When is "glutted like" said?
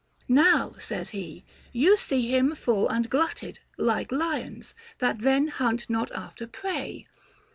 3.07-4.11